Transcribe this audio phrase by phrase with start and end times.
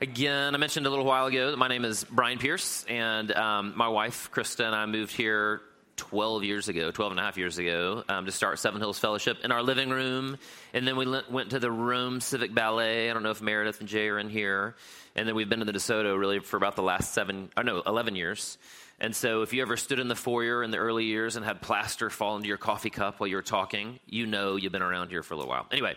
[0.00, 3.74] Again, I mentioned a little while ago that my name is Brian Pierce, and um,
[3.76, 5.60] my wife, Krista, and I moved here
[5.96, 9.38] 12 years ago, 12 and a half years ago, um, to start Seven Hills Fellowship
[9.44, 10.36] in our living room.
[10.72, 13.08] And then we went to the Rome Civic Ballet.
[13.08, 14.74] I don't know if Meredith and Jay are in here.
[15.14, 17.80] And then we've been to the DeSoto really for about the last seven, or no,
[17.86, 18.58] 11 years.
[18.98, 21.62] And so if you ever stood in the foyer in the early years and had
[21.62, 25.10] plaster fall into your coffee cup while you were talking, you know you've been around
[25.10, 25.66] here for a little while.
[25.70, 25.94] Anyway,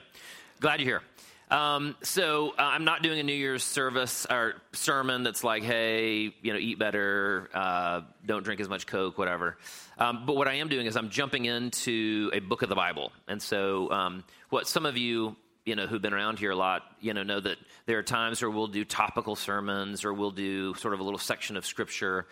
[0.59, 1.01] glad you're here.
[1.49, 6.33] Um, so uh, I'm not doing a New Year's service or sermon that's like, hey,
[6.41, 9.57] you know, eat better, uh, don't drink as much Coke, whatever.
[9.97, 13.11] Um, but what I am doing is I'm jumping into a book of the Bible.
[13.27, 16.83] And so um, what some of you, you know, who've been around here a lot,
[16.99, 20.73] you know, know that there are times where we'll do topical sermons or we'll do
[20.75, 22.27] sort of a little section of scripture.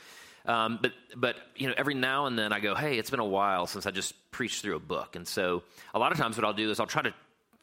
[0.45, 3.25] Um, but but you know, every now and then I go, hey, it's been a
[3.25, 6.45] while since I just preached through a book, and so a lot of times what
[6.45, 7.13] I'll do is I'll try to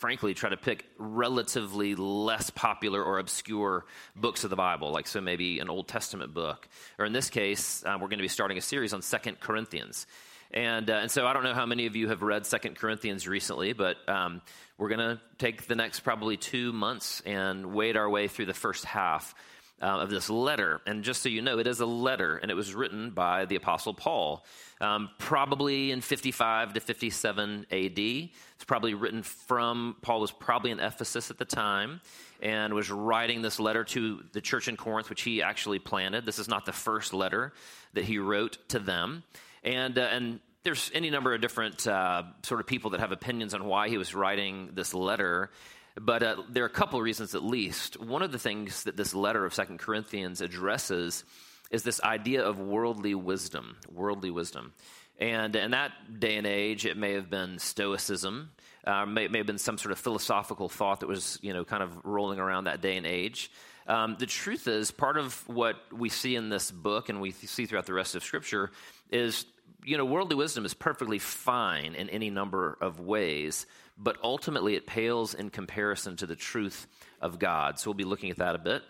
[0.02, 5.20] frankly try to pick relatively less popular or obscure books of the bible like so
[5.20, 6.69] maybe an old testament book.
[6.98, 10.09] Or in this case uh, we're going to be starting a series on second corinthians.
[10.52, 13.29] And, uh, and so i don't know how many of you have read second corinthians
[13.29, 14.43] recently but um,
[14.76, 18.54] we're going to take the next probably two months and wade our way through the
[18.54, 19.37] first half
[19.83, 20.80] uh, of this letter.
[20.87, 23.57] And just so you know, it is a letter, and it was written by the
[23.57, 24.45] Apostle Paul,
[24.80, 27.99] um, probably in 55 to 57 AD.
[27.99, 32.01] It's probably written from, Paul was probably in Ephesus at the time
[32.41, 36.25] and was writing this letter to the church in Corinth, which he actually planted.
[36.25, 37.53] This is not the first letter
[37.95, 39.25] that he wrote to them.
[39.65, 43.55] And, uh, and there's any number of different uh, sort of people that have opinions
[43.55, 45.51] on why he was writing this letter.
[46.01, 48.01] But uh, there are a couple of reasons at least.
[48.01, 51.24] One of the things that this letter of Second Corinthians addresses
[51.71, 54.73] is this idea of worldly wisdom, worldly wisdom.
[55.18, 58.51] And in that day and age, it may have been Stoicism,
[58.87, 61.82] uh, may, may have been some sort of philosophical thought that was, you know, kind
[61.82, 63.51] of rolling around that day and age.
[63.87, 67.66] Um, the truth is, part of what we see in this book and we see
[67.66, 68.70] throughout the rest of Scripture
[69.10, 69.44] is,
[69.84, 73.66] you know, worldly wisdom is perfectly fine in any number of ways,
[73.98, 76.87] but ultimately it pales in comparison to the truth
[77.20, 77.78] of God.
[77.78, 78.82] So we'll be looking at that a bit.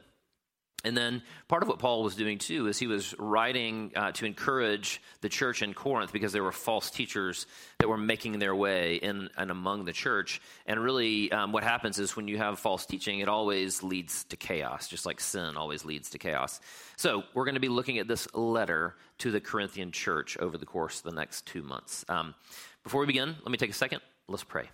[0.84, 4.26] And then part of what Paul was doing too is he was writing uh, to
[4.26, 7.46] encourage the church in Corinth because there were false teachers
[7.78, 10.40] that were making their way in and among the church.
[10.66, 14.36] And really, um, what happens is when you have false teaching, it always leads to
[14.36, 16.60] chaos, just like sin always leads to chaos.
[16.96, 20.66] So we're going to be looking at this letter to the Corinthian church over the
[20.66, 22.04] course of the next two months.
[22.08, 22.34] Um,
[22.82, 24.00] before we begin, let me take a second.
[24.26, 24.68] Let's pray.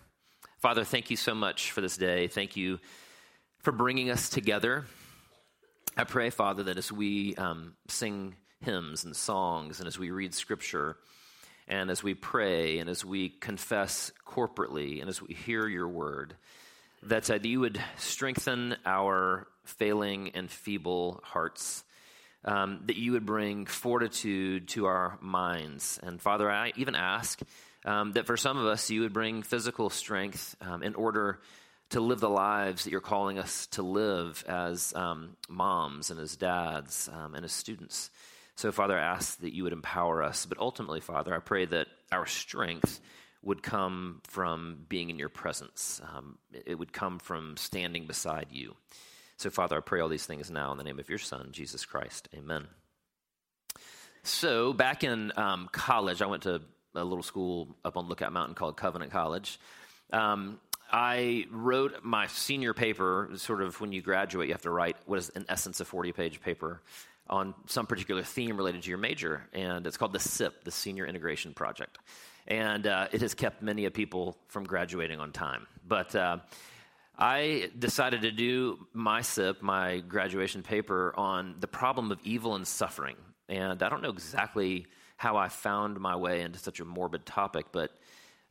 [0.59, 2.29] Father, thank you so much for this day.
[2.29, 2.81] Thank you
[3.59, 4.87] for bringing us together.
[6.00, 10.32] I pray, Father, that as we um, sing hymns and songs, and as we read
[10.32, 10.97] scripture,
[11.66, 16.36] and as we pray, and as we confess corporately, and as we hear your word,
[17.03, 21.82] that uh, you would strengthen our failing and feeble hearts.
[22.44, 25.98] Um, that you would bring fortitude to our minds.
[26.00, 27.41] And Father, I even ask
[27.84, 31.41] um, that for some of us, you would bring physical strength um, in order
[31.91, 36.37] to live the lives that you're calling us to live as um, moms and as
[36.37, 38.10] dads um, and as students.
[38.56, 40.44] So, Father, I ask that you would empower us.
[40.44, 43.00] But ultimately, Father, I pray that our strength
[43.43, 48.75] would come from being in your presence, um, it would come from standing beside you.
[49.37, 51.87] So, Father, I pray all these things now in the name of your Son, Jesus
[51.87, 52.28] Christ.
[52.37, 52.66] Amen.
[54.25, 56.60] So, back in um, college, I went to
[56.97, 59.60] a little school up on Lookout Mountain called Covenant College.
[60.12, 60.59] Um,
[60.98, 65.20] I wrote my senior paper, sort of when you graduate, you have to write what
[65.20, 66.82] is in essence a 40 page paper
[67.31, 69.47] on some particular theme related to your major.
[69.53, 71.98] And it's called the SIP, the Senior Integration Project.
[72.48, 75.69] And uh, it has kept many of people from graduating on time.
[75.86, 76.38] But uh,
[77.16, 82.66] I decided to do my SIP, my graduation paper, on the problem of evil and
[82.66, 83.15] suffering.
[83.48, 87.66] And I don't know exactly how I found my way into such a morbid topic,
[87.70, 87.92] but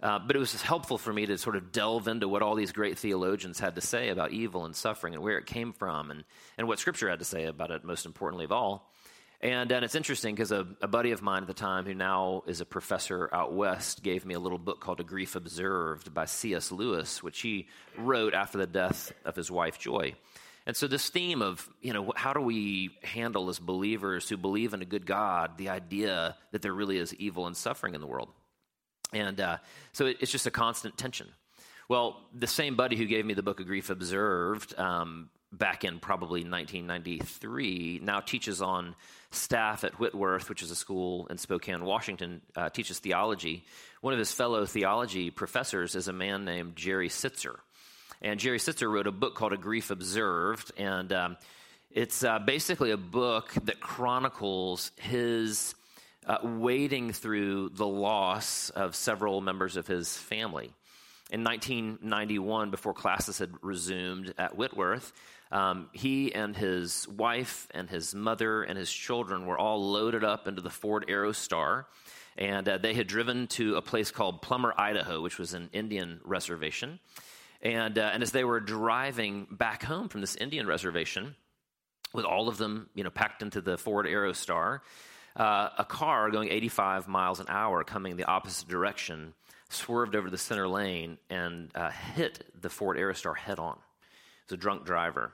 [0.01, 2.71] uh, but it was helpful for me to sort of delve into what all these
[2.71, 6.23] great theologians had to say about evil and suffering and where it came from and,
[6.57, 8.91] and what Scripture had to say about it, most importantly of all.
[9.39, 12.43] And, and it's interesting because a, a, buddy of mine at the time, who now
[12.47, 16.25] is a professor out west, gave me a little book called A Grief Observed by
[16.25, 16.71] C.S.
[16.71, 17.67] Lewis, which he
[17.97, 20.15] wrote after the death of his wife, Joy.
[20.65, 24.73] And so, this theme of, you know, how do we handle as believers who believe
[24.73, 28.07] in a good God the idea that there really is evil and suffering in the
[28.07, 28.29] world?
[29.13, 29.57] And uh,
[29.93, 31.27] so, it, it's just a constant tension.
[31.89, 35.99] Well, the same buddy who gave me the book of Grief Observed um, back in
[35.99, 38.93] probably 1993 now teaches on
[39.31, 43.63] staff at Whitworth, which is a school in Spokane, Washington, uh, teaches theology.
[44.01, 47.55] One of his fellow theology professors is a man named Jerry Sittser.
[48.21, 50.71] And Jerry Sittser wrote a book called A Grief Observed.
[50.77, 51.37] And um,
[51.91, 55.73] It's uh, basically a book that chronicles his
[56.27, 60.73] uh, wading through the loss of several members of his family.
[61.31, 65.11] In 1991, before classes had resumed at Whitworth,
[65.51, 70.47] um, he and his wife and his mother and his children were all loaded up
[70.47, 71.85] into the Ford Aerostar.
[72.37, 76.19] And uh, they had driven to a place called Plummer, Idaho, which was an Indian
[76.23, 76.99] reservation.
[77.61, 81.35] And, uh, and as they were driving back home from this Indian reservation,
[82.13, 84.81] with all of them you know, packed into the Ford Aerostar,
[85.37, 89.33] uh, a car going 85 miles an hour coming the opposite direction
[89.69, 93.73] swerved over the center lane and uh, hit the Ford Aerostar head on.
[93.75, 95.31] It was a drunk driver.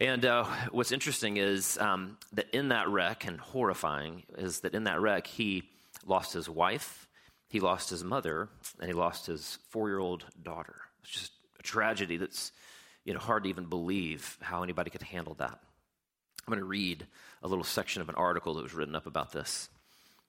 [0.00, 4.84] And uh, what's interesting is um, that in that wreck, and horrifying, is that in
[4.84, 5.64] that wreck, he
[6.06, 7.08] lost his wife,
[7.48, 10.76] he lost his mother, and he lost his four year old daughter.
[11.02, 12.52] It's just a tragedy that's
[13.04, 15.58] you know, hard to even believe how anybody could handle that.
[16.48, 17.06] I'm going to read
[17.42, 19.68] a little section of an article that was written up about this.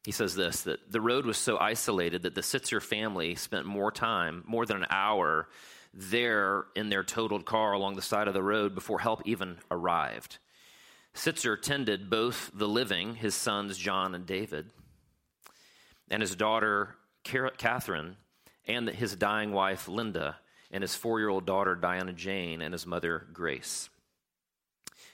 [0.04, 3.90] He says this that the road was so isolated that the Sittser family spent more
[3.90, 5.48] time, more than an hour,
[5.94, 10.40] there in their totaled car along the side of the road before help even arrived.
[11.16, 14.72] Sittser tended both the living, his sons John and David,
[16.12, 18.18] and his daughter Catherine,
[18.68, 20.36] and his dying wife Linda,
[20.70, 23.90] and his four year old daughter Diana Jane, and his mother Grace.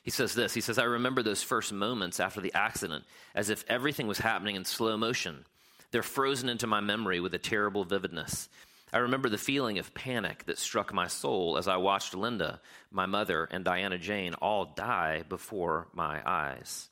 [0.05, 3.03] He says this He says, I remember those first moments after the accident
[3.33, 5.45] as if everything was happening in slow motion.
[5.91, 8.47] They're frozen into my memory with a terrible vividness.
[8.93, 12.61] I remember the feeling of panic that struck my soul as I watched Linda,
[12.91, 16.87] my mother, and Diana Jane all die before my eyes.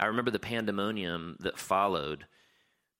[0.00, 2.26] I remember the pandemonium that followed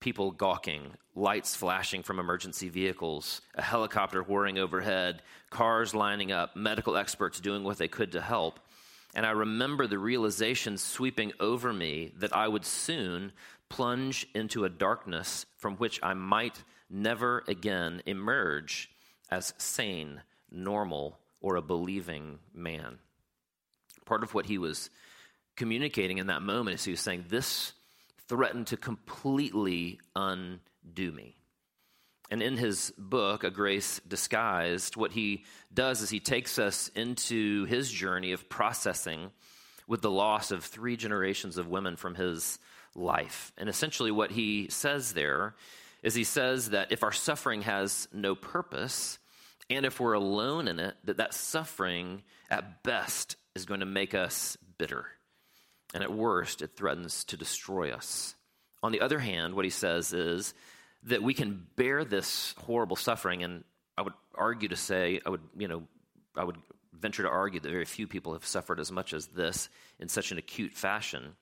[0.01, 6.97] people gawking, lights flashing from emergency vehicles, a helicopter whirring overhead, cars lining up, medical
[6.97, 8.61] experts doing what they could to help.
[9.15, 13.33] And I remember the realization sweeping over me that I would soon
[13.69, 18.91] plunge into a darkness from which I might never again emerge
[19.31, 22.99] as sane, normal, or a believing man.
[24.05, 24.91] Part of what he was
[25.57, 27.73] communicating in that moment is he was saying, This
[28.27, 31.38] threatened to completely undo me.
[32.31, 37.65] And in his book, A Grace Disguised, what he does is he takes us into
[37.65, 39.31] his journey of processing
[39.87, 42.59] with the loss of three generations of women from his
[42.95, 43.53] life.
[43.57, 45.55] And essentially, what he says there
[46.03, 49.19] is he says that if our suffering has no purpose,
[49.71, 54.15] and if we're alone in it, that that suffering at best is going to make
[54.15, 55.07] us bitter.
[55.95, 58.35] And at worst, it threatens to destroy us.
[58.83, 60.55] On the other hand, what he says is
[61.05, 63.43] that we can bear this horrible suffering.
[63.43, 63.65] And
[63.97, 65.85] I would argue to say, I would, you know,
[66.37, 66.57] I would
[66.93, 69.69] venture to argue that very few people have suffered as much as this
[69.99, 71.37] in such an acute fashion.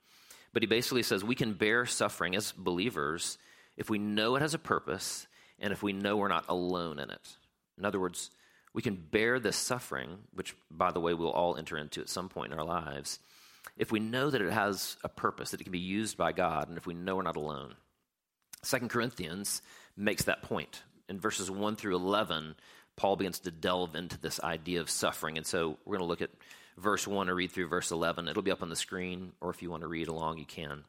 [0.53, 3.39] But he basically says we can bear suffering as believers
[3.77, 5.27] if we know it has a purpose
[5.59, 7.37] and if we know we're not alone in it.
[7.79, 8.31] In other words,
[8.73, 12.29] we can bear this suffering, which, by the way, we'll all enter into at some
[12.29, 13.19] point in our lives,
[13.77, 16.69] if we know that it has a purpose, that it can be used by God,
[16.69, 17.75] and if we know we're not alone.
[18.67, 19.63] Second Corinthians
[19.97, 20.83] makes that point.
[21.09, 22.57] In verses 1 through 11,
[22.97, 25.37] Paul begins to delve into this idea of suffering.
[25.37, 26.31] And so we're going to look at
[26.77, 28.27] verse 1 and read through verse 11.
[28.27, 30.83] It'll be up on the screen, or if you want to read along, you can.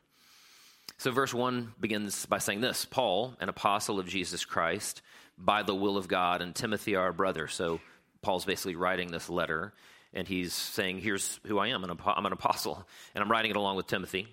[0.98, 5.04] So, verse 1 begins by saying this Paul, an apostle of Jesus Christ,
[5.38, 7.48] by the will of God, and Timothy, our brother.
[7.48, 7.80] So,
[8.24, 9.74] Paul's basically writing this letter,
[10.14, 11.84] and he's saying, Here's who I am.
[11.84, 14.28] I'm an apostle, and I'm writing it along with Timothy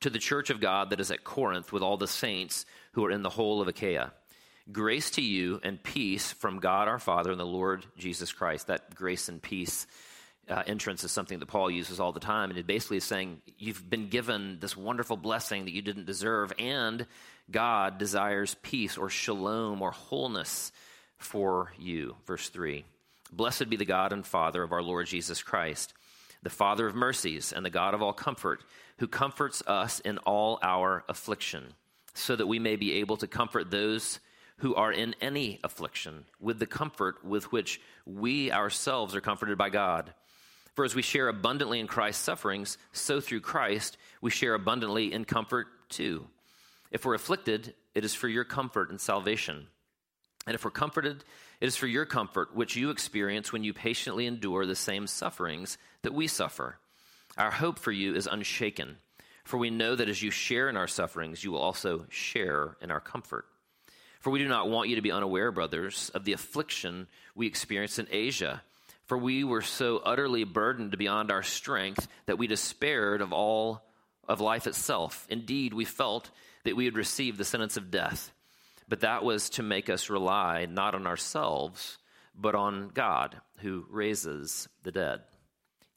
[0.00, 3.10] to the church of God that is at Corinth with all the saints who are
[3.10, 4.12] in the whole of Achaia.
[4.72, 8.68] Grace to you and peace from God our Father and the Lord Jesus Christ.
[8.68, 9.86] That grace and peace
[10.48, 12.50] uh, entrance is something that Paul uses all the time.
[12.50, 16.52] And it basically is saying, You've been given this wonderful blessing that you didn't deserve,
[16.58, 17.06] and
[17.50, 20.72] God desires peace or shalom or wholeness
[21.18, 22.16] for you.
[22.26, 22.84] Verse 3
[23.32, 25.94] Blessed be the God and Father of our Lord Jesus Christ,
[26.42, 28.62] the Father of mercies and the God of all comfort,
[29.00, 31.64] who comforts us in all our affliction
[32.12, 34.20] so that we may be able to comfort those
[34.58, 39.70] who are in any affliction with the comfort with which we ourselves are comforted by
[39.70, 40.12] God.
[40.74, 45.24] For as we share abundantly in Christ's sufferings, so through Christ we share abundantly in
[45.24, 46.26] comfort too.
[46.90, 49.66] If we're afflicted, it is for your comfort and salvation.
[50.46, 51.24] And if we're comforted,
[51.58, 55.78] it is for your comfort, which you experience when you patiently endure the same sufferings
[56.02, 56.76] that we suffer.
[57.36, 58.96] Our hope for you is unshaken
[59.50, 62.92] for we know that as you share in our sufferings, you will also share in
[62.92, 63.46] our comfort.
[64.20, 67.98] For we do not want you to be unaware, brothers, of the affliction we experienced
[67.98, 68.62] in Asia
[69.06, 73.82] For we were so utterly burdened beyond our strength that we despaired of all
[74.28, 75.26] of life itself.
[75.28, 76.30] Indeed, we felt
[76.62, 78.30] that we had received the sentence of death.
[78.88, 81.98] But that was to make us rely not on ourselves,
[82.36, 85.22] but on God, who raises the dead.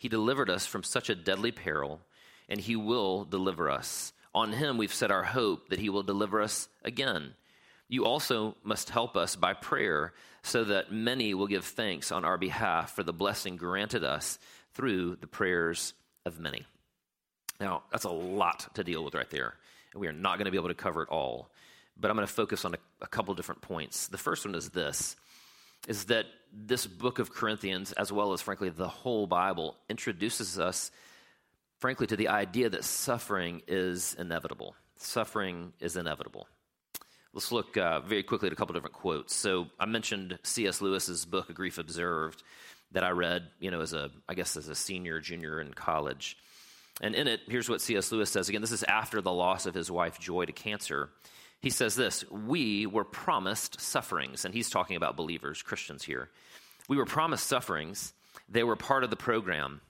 [0.04, 2.02] He delivered us from such a deadly peril,
[2.50, 4.12] and He will deliver us.
[4.36, 7.36] On Him we've set our hope that He will deliver us again.
[7.88, 12.38] You also must help us by prayer so that many will give thanks on our
[12.38, 14.40] behalf for the blessing granted us
[14.74, 15.94] through the prayers
[16.26, 16.66] of many.
[17.62, 19.54] Now, that's a lot to deal with right there.
[19.94, 21.50] And we are not going to be able to cover it all.
[21.98, 24.10] But I'm going to focus on a, a couple different points.
[24.10, 25.16] The first one is this
[25.88, 30.92] is that this book of Corinthians, as well as, frankly, the whole Bible, introduces us,
[31.80, 34.76] frankly, to the idea that suffering is inevitable.
[34.98, 36.48] Suffering is inevitable.
[37.34, 39.36] Let's look uh, very quickly at a couple different quotes.
[39.36, 40.82] So I mentioned C.S.
[40.82, 42.44] Lewis's book, A Grief Observed,
[42.92, 46.38] that I read, you know, as a, I guess, as a senior, junior in college.
[47.02, 48.12] And in it, here's what C.S.
[48.12, 48.50] Lewis says.
[48.50, 51.10] Again, this is after the loss of his wife, Joy, to cancer.
[51.64, 54.46] He says this We were promised sufferings.
[54.46, 56.30] And he's talking about believers, Christians here.
[56.88, 58.14] We were promised sufferings,
[58.50, 59.82] they were part of the program.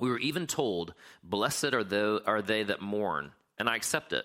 [0.00, 3.32] We were even told, Blessed are, are they that mourn.
[3.58, 4.24] And I accept it.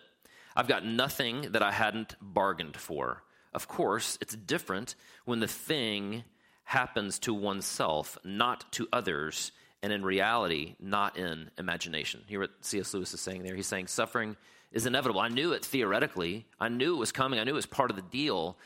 [0.56, 3.24] I've got nothing that I hadn't bargained for.
[3.54, 6.24] Of course, it's different when the thing
[6.64, 12.24] happens to oneself, not to others, and in reality, not in imagination.
[12.28, 12.94] Hear what C.S.
[12.94, 13.56] Lewis is saying there.
[13.56, 14.36] He's saying suffering
[14.72, 15.22] is inevitable.
[15.22, 17.96] I knew it theoretically, I knew it was coming, I knew it was part of
[17.96, 18.58] the deal,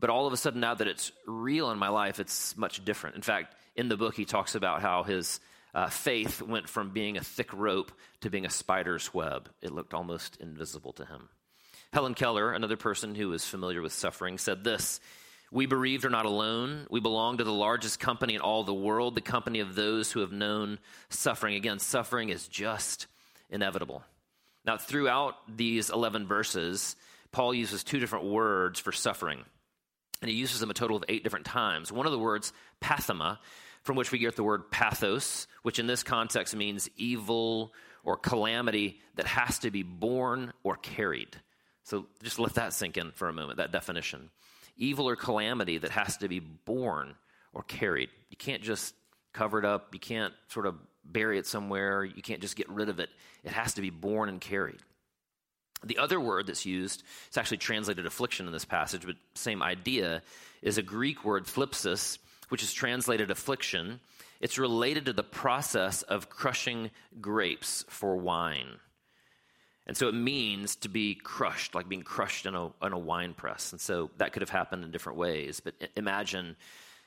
[0.00, 3.16] but all of a sudden, now that it's real in my life, it's much different.
[3.16, 5.40] In fact, in the book, he talks about how his
[5.74, 9.48] uh, faith went from being a thick rope to being a spider's web.
[9.62, 11.28] It looked almost invisible to him.
[11.92, 15.00] Helen Keller, another person who is familiar with suffering, said this
[15.50, 16.86] We bereaved are not alone.
[16.90, 20.20] We belong to the largest company in all the world, the company of those who
[20.20, 21.54] have known suffering.
[21.54, 23.06] Again, suffering is just
[23.50, 24.04] inevitable.
[24.64, 26.96] Now, throughout these 11 verses,
[27.32, 29.44] Paul uses two different words for suffering,
[30.22, 31.92] and he uses them a total of eight different times.
[31.92, 33.38] One of the words, pathema,
[33.82, 39.00] from which we get the word pathos, which in this context means evil or calamity
[39.16, 41.36] that has to be borne or carried.
[41.84, 44.30] So just let that sink in for a moment, that definition.
[44.76, 47.14] Evil or calamity that has to be borne
[47.52, 48.08] or carried.
[48.30, 48.94] You can't just
[49.34, 52.88] cover it up, you can't sort of bury it somewhere, you can't just get rid
[52.88, 53.10] of it.
[53.42, 54.80] It has to be borne and carried.
[55.84, 60.22] The other word that's used, it's actually translated affliction in this passage, but same idea,
[60.62, 62.18] is a Greek word thlipsis,
[62.48, 64.00] which is translated affliction,
[64.40, 68.78] it's related to the process of crushing grapes for wine.
[69.86, 73.34] And so it means to be crushed, like being crushed in a, in a wine
[73.34, 73.72] press.
[73.72, 75.60] And so that could have happened in different ways.
[75.60, 76.56] But imagine,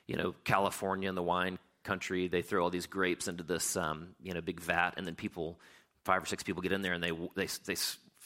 [0.06, 4.10] you know, California and the wine country, they throw all these grapes into this, um,
[4.22, 5.60] you know, big vat, and then people,
[6.04, 7.76] five or six people get in there and they, they, they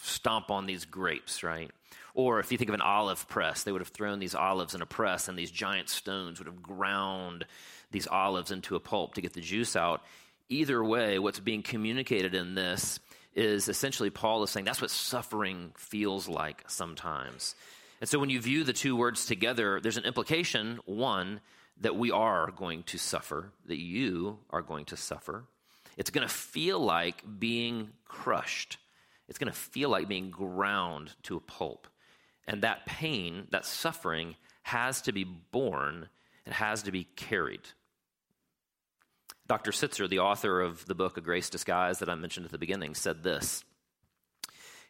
[0.04, 1.72] stomp on these grapes, right?
[2.14, 4.82] Or if you think of an olive press, they would have thrown these olives in
[4.82, 7.46] a press, and these giant stones would have ground
[7.92, 10.02] these olives into a pulp to get the juice out.
[10.50, 13.00] Either way, what's being communicated in this
[13.34, 17.56] is essentially Paul is saying that's what suffering feels like sometimes.
[18.02, 21.40] And so when you view the two words together, there's an implication one,
[21.82, 25.46] that we are going to suffer, that you are going to suffer.
[25.98, 28.78] It's going to feel like being crushed
[29.32, 31.88] it's going to feel like being ground to a pulp.
[32.50, 36.10] And that pain, that suffering, has to be borne
[36.46, 37.62] and has to be carried.
[39.48, 39.72] Dr.
[39.72, 42.94] Sittser, the author of the book A Grace Disguised that I mentioned at the beginning,
[42.94, 43.64] said this.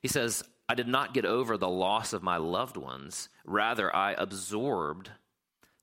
[0.02, 3.30] He says, I did not get over the loss of my loved ones.
[3.46, 5.12] Rather, I absorbed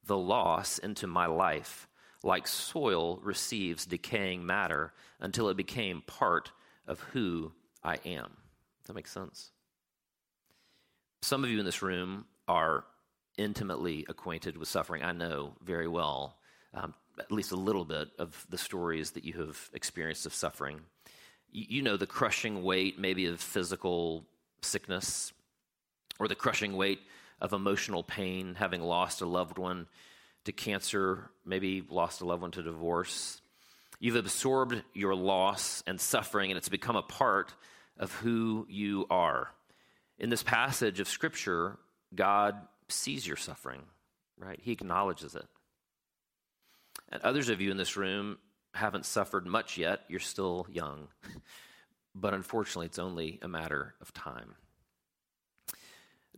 [0.08, 1.86] the loss into my life,
[2.24, 6.50] like soil receives decaying matter until it became part
[6.88, 7.52] of who
[7.84, 8.30] I am
[8.80, 9.52] Does that makes sense?
[11.22, 12.84] Some of you in this room are
[13.36, 15.02] intimately acquainted with suffering.
[15.02, 16.38] I know very well,
[16.74, 20.80] um, at least a little bit, of the stories that you have experienced of suffering.
[21.52, 24.24] You, you know the crushing weight, maybe, of physical
[24.62, 25.32] sickness,
[26.18, 27.00] or the crushing weight
[27.40, 29.86] of emotional pain, having lost a loved one
[30.44, 33.40] to cancer, maybe lost a loved one to divorce.
[34.00, 37.54] You've absorbed your loss and suffering, and it's become a part
[37.98, 39.50] of who you are.
[40.18, 41.78] In this passage of Scripture,
[42.14, 42.56] God
[42.88, 43.82] sees your suffering,
[44.38, 44.58] right?
[44.62, 45.46] He acknowledges it.
[47.10, 48.38] And others of you in this room
[48.74, 50.00] haven't suffered much yet.
[50.08, 51.08] You're still young.
[52.14, 54.54] but unfortunately, it's only a matter of time.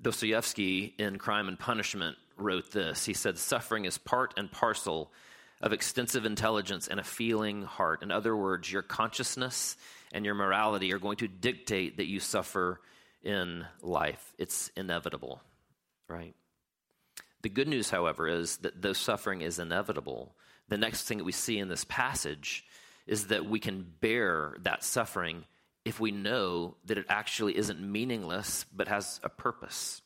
[0.03, 3.05] Dostoevsky in Crime and Punishment wrote this.
[3.05, 5.13] He said, Suffering is part and parcel
[5.61, 8.03] of extensive intelligence and a feeling heart.
[8.03, 9.77] In other words, your consciousness
[10.13, 12.81] and your morality are going to dictate that you suffer
[13.23, 14.35] in life.
[14.39, 15.43] It's inevitable,
[16.09, 16.35] right?
[17.43, 20.35] The good news, however, is that though suffering is inevitable,
[20.69, 22.65] the next thing that we see in this passage
[23.07, 25.45] is that we can bear that suffering
[25.85, 30.03] if we know that it actually isn't meaningless but has a purpose.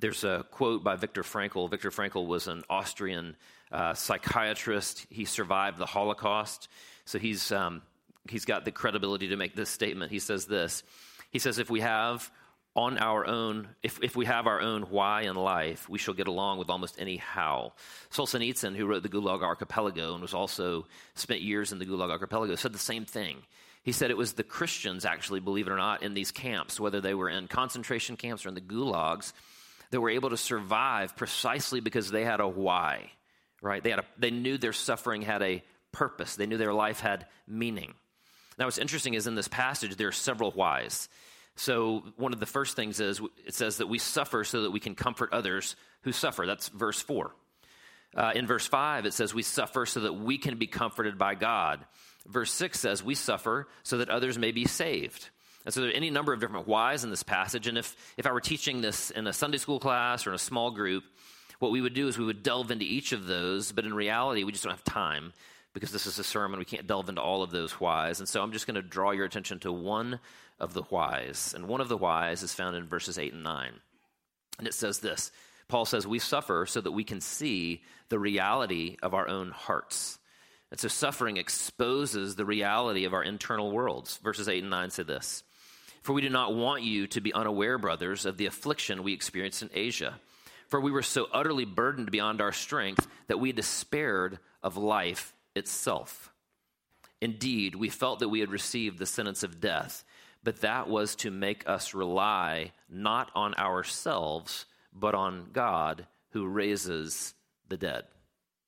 [0.00, 1.70] There's a quote by Viktor Frankl.
[1.70, 3.36] Viktor Frankl was an Austrian
[3.70, 5.06] uh, psychiatrist.
[5.10, 6.68] He survived the Holocaust,
[7.04, 7.82] so he's um,
[8.28, 10.10] he's got the credibility to make this statement.
[10.10, 10.82] He says this.
[11.30, 12.30] He says, "If we have
[12.76, 16.26] on our own, if, if we have our own why in life, we shall get
[16.26, 17.72] along with almost any how.
[18.10, 22.56] Solzhenitsyn, who wrote the Gulag Archipelago and was also spent years in the Gulag Archipelago,
[22.56, 23.38] said the same thing.
[23.84, 27.02] He said it was the Christians, actually, believe it or not, in these camps, whether
[27.02, 29.34] they were in concentration camps or in the gulags,
[29.90, 33.10] that were able to survive precisely because they had a why,
[33.60, 33.84] right?
[33.84, 35.62] They, had a, they knew their suffering had a
[35.92, 37.92] purpose, they knew their life had meaning.
[38.58, 41.08] Now, what's interesting is in this passage, there are several whys.
[41.56, 44.80] So, one of the first things is it says that we suffer so that we
[44.80, 46.46] can comfort others who suffer.
[46.46, 47.30] That's verse 4.
[48.16, 51.34] Uh, in verse 5, it says we suffer so that we can be comforted by
[51.34, 51.84] God.
[52.26, 55.28] Verse 6 says we suffer so that others may be saved.
[55.64, 57.66] And so there are any number of different whys in this passage.
[57.66, 60.38] And if, if I were teaching this in a Sunday school class or in a
[60.38, 61.04] small group,
[61.58, 64.44] what we would do is we would delve into each of those, but in reality,
[64.44, 65.32] we just don't have time
[65.72, 66.58] because this is a sermon.
[66.58, 68.20] We can't delve into all of those whys.
[68.20, 70.20] And so I'm just going to draw your attention to one
[70.60, 71.52] of the whys.
[71.54, 73.72] And one of the whys is found in verses 8 and 9.
[74.58, 75.32] And it says this
[75.68, 80.18] Paul says, We suffer so that we can see the reality of our own hearts.
[80.74, 84.16] And so suffering exposes the reality of our internal worlds.
[84.24, 85.44] Verses 8 and 9 say this
[86.02, 89.62] For we do not want you to be unaware, brothers, of the affliction we experienced
[89.62, 90.18] in Asia.
[90.66, 96.32] For we were so utterly burdened beyond our strength that we despaired of life itself.
[97.20, 100.04] Indeed, we felt that we had received the sentence of death
[100.42, 107.32] but that was to make us rely not on ourselves, but on God who raises
[107.70, 108.04] the dead.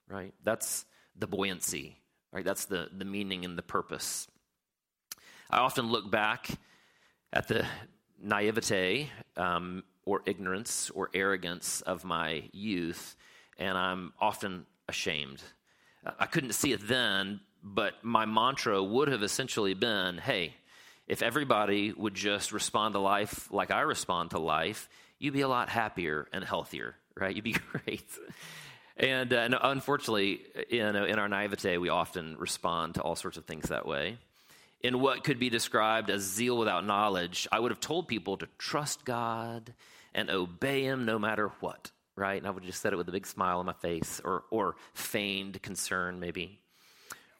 [0.08, 0.32] Right?
[0.42, 0.86] That's
[1.18, 1.96] the buoyancy,
[2.32, 2.44] right?
[2.44, 4.28] That's the, the meaning and the purpose.
[5.50, 6.48] I often look back
[7.32, 7.66] at the
[8.22, 13.16] naivete um, or ignorance or arrogance of my youth,
[13.58, 15.42] and I'm often ashamed.
[16.18, 20.54] I couldn't see it then, but my mantra would have essentially been hey,
[21.08, 25.48] if everybody would just respond to life like I respond to life, you'd be a
[25.48, 27.34] lot happier and healthier, right?
[27.34, 28.06] You'd be great.
[28.96, 33.44] And, uh, and unfortunately, in, in our naivete, we often respond to all sorts of
[33.44, 34.16] things that way.
[34.80, 38.48] In what could be described as zeal without knowledge, I would have told people to
[38.58, 39.74] trust God
[40.14, 42.38] and obey Him no matter what, right?
[42.38, 44.44] And I would have just said it with a big smile on my face or,
[44.50, 46.58] or feigned concern, maybe.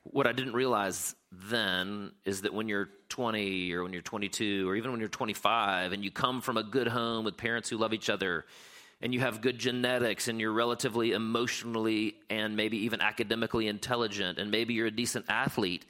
[0.02, 4.76] What I didn't realize then is that when you're 20 or when you're 22 or
[4.76, 7.92] even when you're 25 and you come from a good home with parents who love
[7.92, 8.44] each other
[9.00, 14.50] and you have good genetics and you're relatively emotionally and maybe even academically intelligent and
[14.50, 15.84] maybe you're a decent athlete,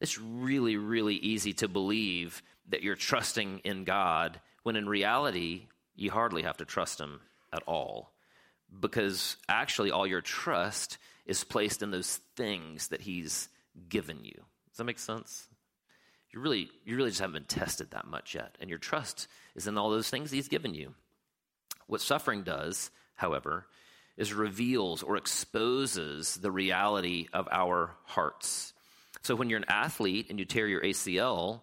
[0.00, 6.10] it's really, really easy to believe that you're trusting in God when in reality, you
[6.10, 7.20] hardly have to trust Him
[7.52, 8.12] at all.
[8.80, 13.48] Because actually, all your trust is placed in those things that He's
[13.88, 14.42] given you.
[14.70, 15.48] Does that make sense?
[16.32, 19.66] You really, you really just haven't been tested that much yet, and your trust is
[19.66, 20.94] in all those things He's given you.
[21.92, 23.66] What suffering does, however,
[24.16, 28.72] is reveals or exposes the reality of our hearts.
[29.20, 31.60] So when you're an athlete and you tear your ACL,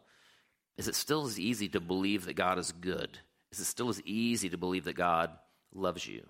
[0.77, 3.17] is it still as easy to believe that God is good?
[3.51, 5.31] Is it still as easy to believe that God
[5.73, 6.23] loves you?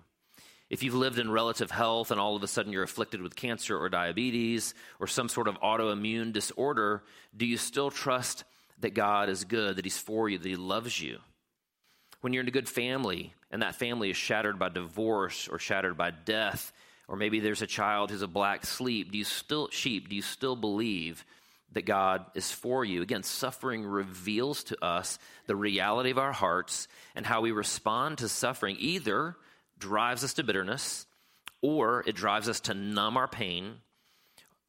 [0.70, 3.78] If you've lived in relative health and all of a sudden you're afflicted with cancer
[3.78, 7.02] or diabetes or some sort of autoimmune disorder,
[7.36, 8.44] do you still trust
[8.78, 11.18] that God is good, that He's for you, that He loves you?
[12.20, 15.96] When you're in a good family and that family is shattered by divorce or shattered
[15.96, 16.72] by death,
[17.08, 20.22] or maybe there's a child who's a black sleep, do you still sheep, do you
[20.22, 21.24] still believe
[21.72, 23.00] that God is for you?
[23.00, 28.28] Again, suffering reveals to us the reality of our hearts and how we respond to
[28.28, 29.36] suffering, either
[29.78, 31.06] drives us to bitterness,
[31.62, 33.76] or it drives us to numb our pain,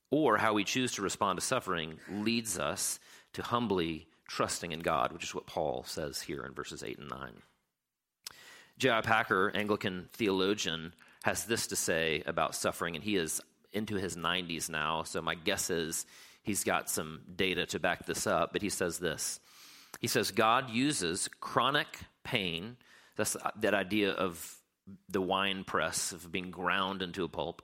[0.10, 3.00] or how we choose to respond to suffering leads us
[3.34, 7.10] to humbly trusting in God, which is what Paul says here in verses 8 and
[7.10, 7.34] 9.
[8.78, 9.02] J.I.
[9.02, 13.42] Packer, Anglican theologian, has this to say about suffering, and he is
[13.74, 16.06] into his 90s now, so my guess is
[16.44, 19.42] he's got some data to back this up, but he says this.
[20.00, 22.78] He says, God uses chronic pain,
[23.18, 24.56] that's that idea of
[25.10, 27.62] the wine press of being ground into a pulp.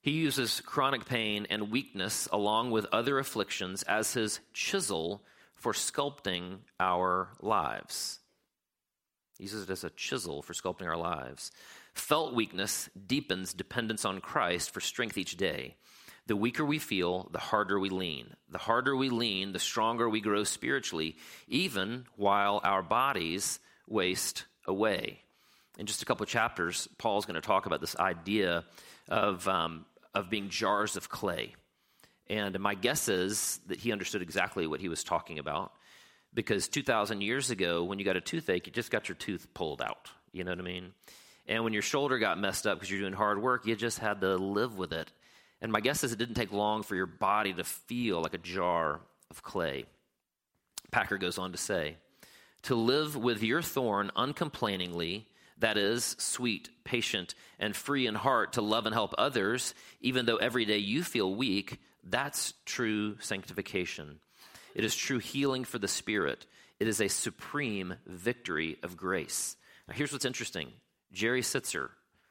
[0.00, 5.22] He uses chronic pain and weakness along with other afflictions as his chisel
[5.60, 8.18] for sculpting our lives.
[9.38, 11.52] He uses it as a chisel for sculpting our lives.
[11.94, 15.76] Felt weakness deepens dependence on Christ for strength each day.
[16.26, 18.34] The weaker we feel, the harder we lean.
[18.48, 21.16] The harder we lean, the stronger we grow spiritually,
[21.48, 25.20] even while our bodies waste away.
[25.78, 28.64] In just a couple of chapters, Paul's going to talk about this idea
[29.08, 31.54] of, um, of being jars of clay.
[32.30, 35.72] And my guess is that he understood exactly what he was talking about
[36.32, 39.82] because 2,000 years ago, when you got a toothache, you just got your tooth pulled
[39.82, 40.08] out.
[40.30, 40.92] You know what I mean?
[41.48, 44.20] And when your shoulder got messed up because you're doing hard work, you just had
[44.20, 45.10] to live with it.
[45.60, 48.38] And my guess is it didn't take long for your body to feel like a
[48.38, 49.86] jar of clay.
[50.92, 51.96] Packer goes on to say,
[52.62, 55.24] to live with your thorn uncomplainingly,
[55.58, 60.36] that is, sweet, patient, and free in heart to love and help others, even though
[60.36, 64.20] every day you feel weak, that's true sanctification.
[64.74, 66.46] It is true healing for the spirit.
[66.78, 69.56] It is a supreme victory of grace.
[69.88, 70.72] Now, here's what's interesting
[71.12, 71.90] Jerry Sittser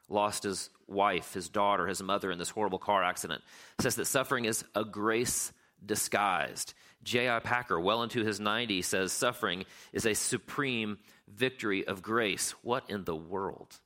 [0.10, 3.44] lost his wife, his daughter, his mother in this horrible car accident,
[3.80, 5.54] says that suffering is a grace
[5.86, 6.74] disguised.
[7.04, 7.40] J.I.
[7.40, 12.52] Packer, well into his 90s, says suffering is a supreme victory of grace.
[12.62, 13.80] What in the world?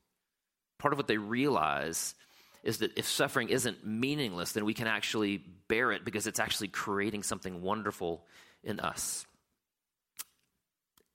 [0.80, 2.16] Part of what they realize
[2.64, 6.70] is that if suffering isn't meaningless, then we can actually bear it because it's actually
[6.70, 8.26] creating something wonderful
[8.64, 9.26] in us.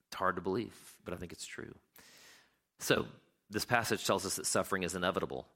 [0.09, 1.75] It's hard to believe, but I think it's true.
[2.79, 3.07] So,
[3.51, 5.47] this passage tells us that suffering is inevitable.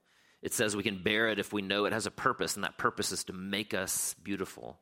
[0.41, 2.77] It says we can bear it if we know it has a purpose, and that
[2.77, 4.79] purpose is to make us beautiful.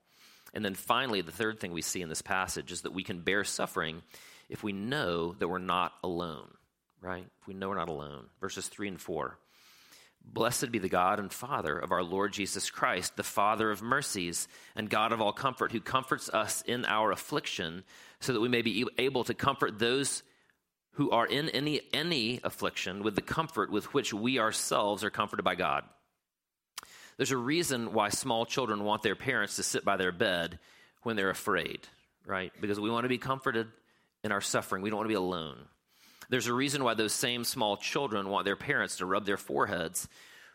[0.54, 3.22] And then finally, the third thing we see in this passage is that we can
[3.22, 4.02] bear suffering
[4.50, 6.50] if we know that we're not alone,
[7.02, 7.26] right?
[7.42, 8.26] If we know we're not alone.
[8.40, 9.38] Verses 3 and 4.
[10.24, 14.48] Blessed be the God and Father of our Lord Jesus Christ, the Father of mercies
[14.76, 17.84] and God of all comfort, who comforts us in our affliction,
[18.20, 20.24] so that we may be able to comfort those
[20.94, 25.44] who are in any, any affliction with the comfort with which we ourselves are comforted
[25.44, 25.84] by God.
[27.18, 30.60] There's a reason why small children want their parents to sit by their bed
[31.04, 31.80] when they're afraid,
[32.26, 32.52] right?
[32.60, 33.68] Because we want to be comforted
[34.24, 34.82] in our suffering.
[34.82, 35.58] We don't want to be alone.
[36.32, 40.08] There's a reason why those same small children want their parents to rub their foreheads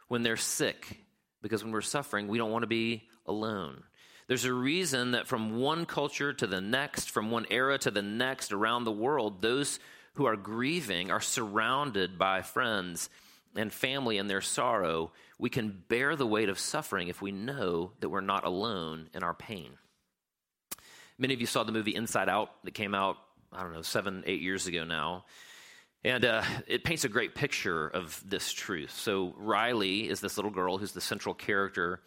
[0.09, 1.05] when they're sick,
[1.43, 3.83] because when we're suffering, we don't want to be alone.
[4.27, 8.01] There's a reason that from one culture to the next, from one era to the
[8.01, 9.79] next around the world, those
[10.15, 13.11] who are grieving are surrounded by friends
[13.55, 15.13] and family in their sorrow.
[15.39, 19.23] We can bear the weight of suffering if we know that we're not alone in
[19.23, 19.73] our pain.
[21.19, 23.19] Many of you saw the movie Inside Out that came out,
[23.53, 25.27] I don't know, seven, eight years ago now.
[26.07, 28.93] And uh, it paints a great picture of this truth.
[28.93, 31.99] So, Riley is this little girl who's the central character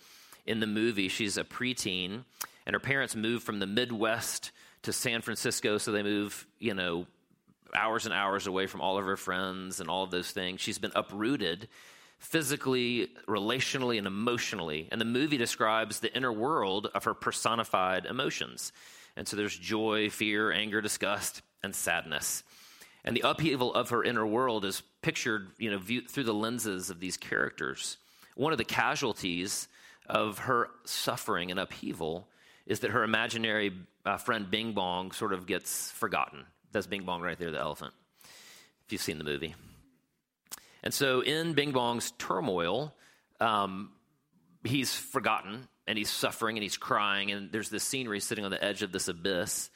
[0.46, 1.10] in the movie.
[1.10, 2.24] She's a preteen,
[2.66, 4.52] and her parents moved from the Midwest
[4.84, 5.78] to San Francisco.
[5.78, 7.08] So, they move, you know,
[7.76, 10.62] hours and hours away from all of her friends and all of those things.
[10.62, 11.68] She's been uprooted
[12.20, 14.88] physically, relationally, and emotionally.
[14.94, 18.72] And the movie describes the inner world of her personified emotions.
[19.18, 22.46] And so there's joy, fear, anger, disgust, and sadness.
[23.04, 26.90] And the upheaval of her inner world is pictured, you know, view, through the lenses
[26.90, 27.98] of these characters.
[28.36, 29.68] One of the casualties
[30.08, 32.28] of her suffering and upheaval
[32.66, 33.72] is that her imaginary
[34.06, 36.46] uh, friend Bing Bong sort of gets forgotten.
[36.72, 37.94] That's Bing Bong right there, the elephant,
[38.86, 39.56] if you've seen the movie.
[40.84, 42.94] And so in Bing Bong's turmoil,
[43.40, 43.92] um,
[44.64, 47.32] he's forgotten and he's suffering and he's crying.
[47.32, 49.70] And there's this scenery sitting on the edge of this abyss.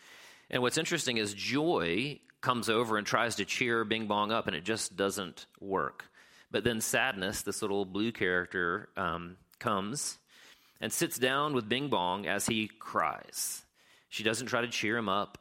[0.50, 4.56] And what's interesting is Joy comes over and tries to cheer Bing Bong up, and
[4.56, 6.06] it just doesn't work.
[6.52, 10.20] But then Sadness, this little blue character, um, comes
[10.80, 13.64] and sits down with Bing Bong as he cries.
[14.10, 15.38] She doesn't try to cheer him up.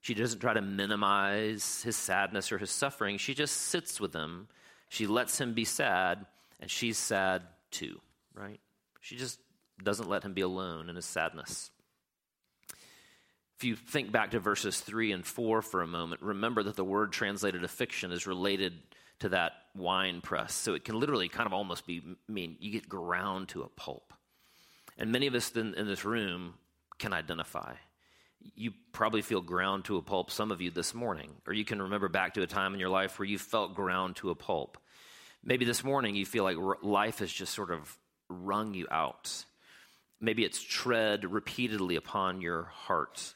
[0.00, 3.18] She doesn't try to minimize his sadness or his suffering.
[3.18, 4.48] She just sits with him.
[4.88, 6.26] She lets him be sad,
[6.60, 8.00] and she's sad too,
[8.34, 8.60] right?
[9.00, 9.38] She just
[9.82, 11.70] doesn't let him be alone in his sadness.
[13.58, 16.84] If you think back to verses 3 and 4 for a moment, remember that the
[16.84, 18.74] word translated affliction is related
[19.20, 20.54] to that wine press.
[20.54, 24.12] So it can literally kind of almost be mean you get ground to a pulp.
[24.98, 26.54] And many of us in, in this room
[26.98, 27.74] can identify.
[28.54, 31.82] You probably feel ground to a pulp, some of you this morning, or you can
[31.82, 34.78] remember back to a time in your life where you felt ground to a pulp.
[35.42, 37.96] Maybe this morning you feel like life has just sort of
[38.28, 39.44] wrung you out.
[40.20, 43.34] Maybe it's tread repeatedly upon your heart.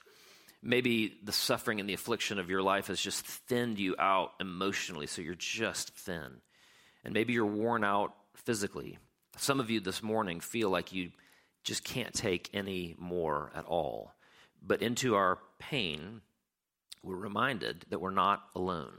[0.62, 5.06] Maybe the suffering and the affliction of your life has just thinned you out emotionally,
[5.06, 6.40] so you're just thin.
[7.04, 8.98] And maybe you're worn out physically.
[9.36, 11.12] Some of you this morning feel like you
[11.64, 14.12] just can't take any more at all.
[14.62, 16.20] But into our pain,
[17.02, 18.92] we're reminded that we're not alone.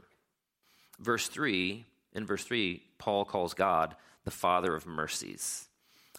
[0.98, 3.94] Verse 3, in verse 3, Paul calls God
[4.24, 5.68] the Father of mercies.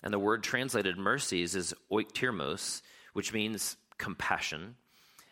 [0.04, 2.82] And the word translated mercies is oiktirmos,
[3.14, 4.76] which means compassion.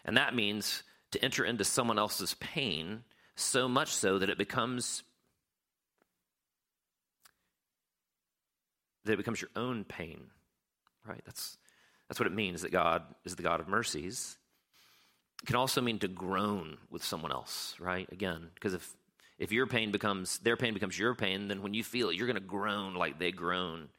[0.06, 3.04] And that means to enter into someone else's pain
[3.36, 5.04] so much so that it becomes
[9.06, 10.28] that it becomes your own pain.
[11.06, 11.22] Right?
[11.26, 11.58] That's
[12.08, 14.38] that's what it means that God is the God of mercies.
[15.44, 18.08] It can also mean to groan with someone else, right?
[18.12, 18.96] Again, because if
[19.40, 22.28] if your pain becomes their pain becomes your pain, then when you feel it, you're
[22.28, 23.90] going to groan like they groan.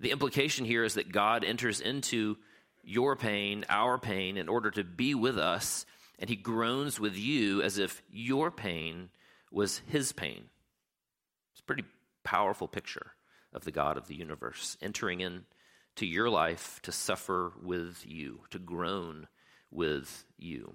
[0.00, 2.36] The implication here is that God enters into
[2.82, 5.86] your pain, our pain, in order to be with us,
[6.18, 9.10] and he groans with you as if your pain
[9.50, 10.44] was his pain.
[11.52, 11.84] It's a pretty
[12.24, 13.12] powerful picture
[13.52, 18.58] of the God of the universe entering into your life to suffer with you, to
[18.58, 19.28] groan
[19.70, 20.74] with you.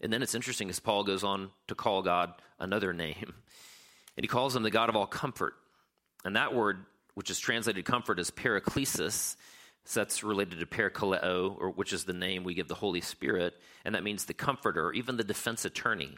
[0.00, 3.34] And then it's interesting as Paul goes on to call God another name.
[4.16, 5.54] And he calls him the God of all comfort.
[6.24, 9.36] And that word, which is translated comfort, is paraklesis.
[9.90, 13.54] So that's related to parakaleo, or which is the name we give the Holy Spirit,
[13.84, 16.16] and that means the comforter, or even the defense attorney.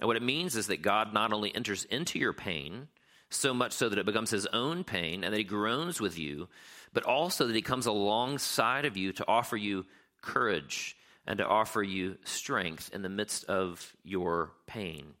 [0.00, 2.88] And what it means is that God not only enters into your pain,
[3.28, 6.48] so much so that it becomes his own pain, and that he groans with you,
[6.94, 9.84] but also that he comes alongside of you to offer you
[10.22, 10.96] courage
[11.26, 15.12] and to offer you strength in the midst of your pain.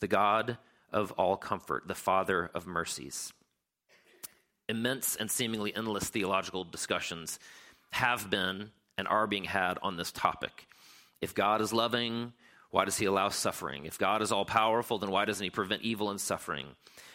[0.00, 0.58] The God
[0.92, 3.32] of all comfort, the Father of mercies
[4.68, 7.38] immense and seemingly endless theological discussions
[7.90, 10.66] have been and are being had on this topic.
[11.20, 12.32] If God is loving,
[12.70, 13.86] why does he allow suffering?
[13.86, 16.66] If God is all powerful, then why doesn't he prevent evil and suffering?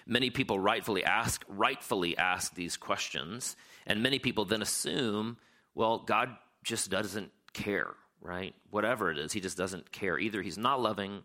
[0.08, 5.38] Many people rightfully ask, rightfully ask these questions, and many people then assume,
[5.76, 6.30] well, God
[6.64, 8.56] just doesn't care, right?
[8.72, 10.18] Whatever it is, he just doesn't care.
[10.18, 11.24] Either he's not loving,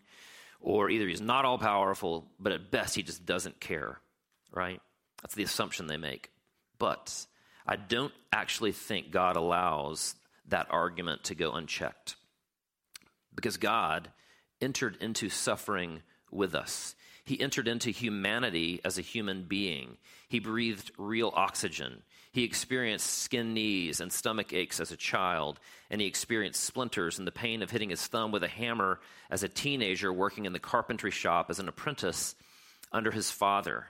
[0.61, 3.99] or either he's not all powerful, but at best he just doesn't care,
[4.53, 4.81] right?
[5.23, 6.31] That's the assumption they make.
[6.79, 7.27] But
[7.67, 10.15] I don't actually think God allows
[10.49, 12.17] that argument to go unchecked.
[13.35, 14.11] Because God
[14.61, 16.95] entered into suffering with us.
[17.25, 19.99] He entered into humanity as a human being.
[20.29, 22.03] He breathed real oxygen.
[22.33, 27.27] He experienced skin knees and stomach aches as a child, and he experienced splinters and
[27.27, 29.01] the pain of hitting his thumb with a hammer
[29.31, 32.35] as a teenager working in the carpentry shop as an apprentice
[32.93, 33.87] under his father.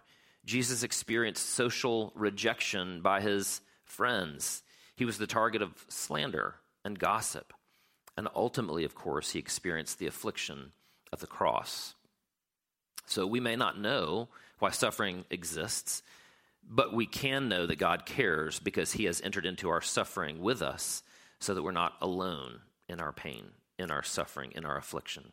[0.49, 4.63] Jesus experienced social rejection by his friends.
[4.97, 6.55] He was the target of slander
[6.87, 7.53] and gossip.
[8.17, 10.73] And ultimately, of course, he experienced the affliction
[11.13, 11.95] of the cross.
[13.05, 16.03] So we may not know why suffering exists,
[16.67, 20.63] but we can know that God cares because he has entered into our suffering with
[20.63, 21.03] us
[21.41, 23.45] so that we're not alone in our pain,
[23.79, 25.31] in our suffering, in our affliction.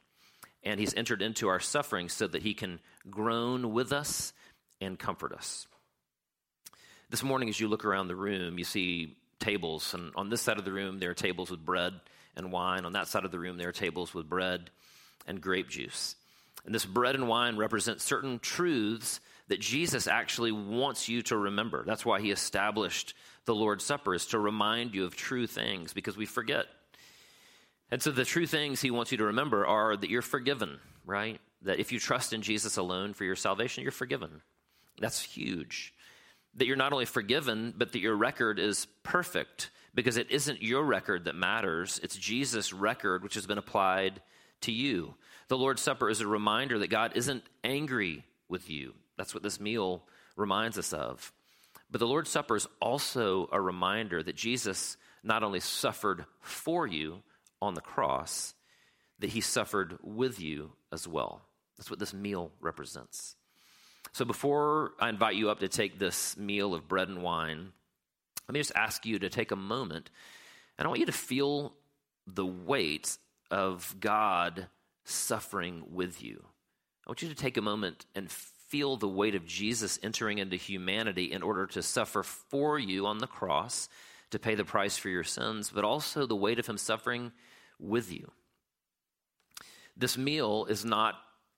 [0.61, 4.33] And he's entered into our suffering so that he can groan with us
[4.81, 5.67] and comfort us.
[7.09, 10.57] This morning, as you look around the room, you see tables, and on this side
[10.57, 11.93] of the room, there are tables with bread
[12.35, 12.85] and wine.
[12.85, 14.69] On that side of the room, there are tables with bread
[15.27, 16.15] and grape juice.
[16.65, 21.83] And this bread and wine represent certain truths that Jesus actually wants you to remember.
[21.85, 23.13] That's why he established
[23.45, 26.65] the Lord's Supper, is to remind you of true things because we forget.
[27.91, 31.39] And so the true things he wants you to remember are that you're forgiven, right?
[31.61, 34.41] That if you trust in Jesus alone for your salvation, you're forgiven.
[34.99, 35.93] That's huge.
[36.55, 40.83] That you're not only forgiven, but that your record is perfect because it isn't your
[40.83, 41.99] record that matters.
[42.03, 44.21] It's Jesus' record, which has been applied
[44.61, 45.15] to you.
[45.47, 48.93] The Lord's Supper is a reminder that God isn't angry with you.
[49.17, 50.03] That's what this meal
[50.35, 51.31] reminds us of.
[51.89, 57.21] But the Lord's Supper is also a reminder that Jesus not only suffered for you
[57.61, 58.53] on the cross,
[59.19, 61.41] that he suffered with you as well.
[61.77, 63.35] That's what this meal represents.
[64.15, 67.73] So before I invite you up to take this meal of bread and wine,
[68.47, 70.09] let me just ask you to take a moment
[70.77, 71.73] and I want you to feel
[72.25, 73.17] the weight
[73.51, 74.67] of God
[75.03, 76.41] suffering with you.
[77.05, 80.55] I want you to take a moment and feel the weight of Jesus entering into
[80.55, 83.89] humanity in order to suffer for you on the cross
[84.31, 87.33] to pay the price for your sins, but also the weight of him suffering
[87.81, 88.31] with you.
[89.97, 91.15] This meal is not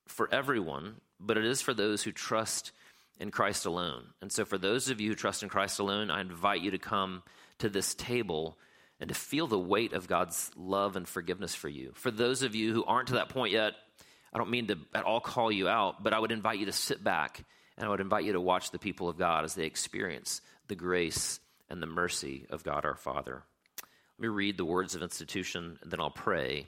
[0.07, 2.71] for everyone, but it is for those who trust
[3.19, 4.07] in Christ alone.
[4.21, 6.77] And so, for those of you who trust in Christ alone, I invite you to
[6.77, 7.23] come
[7.59, 8.57] to this table
[8.99, 11.91] and to feel the weight of God's love and forgiveness for you.
[11.93, 13.73] For those of you who aren't to that point yet,
[14.33, 16.71] I don't mean to at all call you out, but I would invite you to
[16.71, 17.43] sit back
[17.77, 20.75] And I would invite you to watch the people of God as they experience the
[20.75, 21.39] grace
[21.69, 23.43] and the mercy of God our Father.
[24.17, 26.67] Let me read the words of institution, and then I'll pray,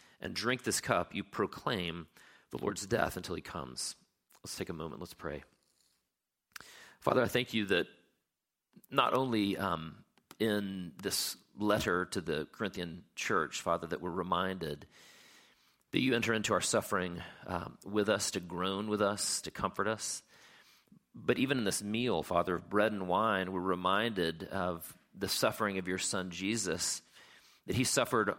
[0.21, 2.07] and drink this cup, you proclaim
[2.51, 3.95] the Lord's death until he comes.
[4.43, 5.01] Let's take a moment.
[5.01, 5.43] Let's pray.
[6.99, 7.87] Father, I thank you that
[8.89, 9.95] not only um,
[10.39, 14.85] in this letter to the Corinthian church, Father, that we're reminded
[15.91, 19.87] that you enter into our suffering um, with us, to groan with us, to comfort
[19.87, 20.23] us.
[21.13, 25.77] But even in this meal, Father, of bread and wine, we're reminded of the suffering
[25.77, 27.01] of your Son Jesus,
[27.67, 28.33] that he suffered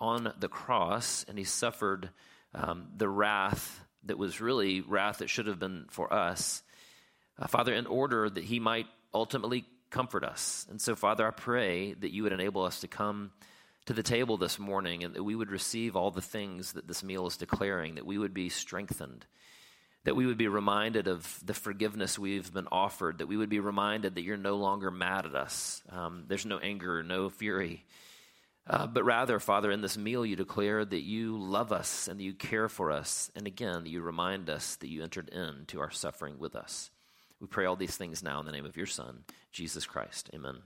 [0.00, 2.10] on the cross and he suffered
[2.54, 6.62] um, the wrath that was really wrath that should have been for us.
[7.38, 10.66] Uh, Father, in order that he might ultimately comfort us.
[10.68, 13.30] And so, Father, I pray that you would enable us to come
[13.86, 17.04] to the table this morning and that we would receive all the things that this
[17.04, 19.24] meal is declaring, that we would be strengthened,
[20.04, 23.60] that we would be reminded of the forgiveness we've been offered, that we would be
[23.60, 25.82] reminded that you're no longer mad at us.
[25.90, 27.84] Um, there's no anger, no fury.
[28.66, 32.24] Uh, but rather, Father, in this meal, you declare that you love us and that
[32.24, 33.30] you care for us.
[33.36, 36.90] And again, you remind us that you entered into our suffering with us.
[37.40, 40.30] We pray all these things now in the name of your Son, Jesus Christ.
[40.34, 40.62] Amen.